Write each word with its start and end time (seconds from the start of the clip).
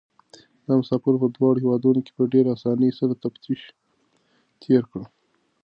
دا 0.65 0.73
مسافر 0.81 1.13
په 1.21 1.27
دواړو 1.35 1.61
هېوادونو 1.63 1.99
کې 2.05 2.11
په 2.17 2.23
ډېرې 2.33 2.49
اسانۍ 2.55 2.89
سره 2.99 3.13
تفتيش 3.23 3.61
تېر 4.61 4.83
کړ. 4.91 5.01